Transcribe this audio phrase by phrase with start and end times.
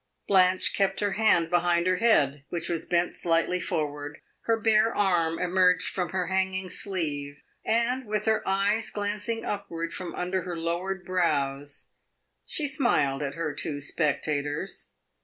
[0.27, 5.37] Blanche kept her hand behind her head, which was bent slightly forward; her bare arm
[5.37, 11.05] emerged from her hanging sleeve, and, with her eyes glancing upward from under her lowered
[11.05, 11.91] brows,
[12.47, 14.93] she smiled at her two spectators.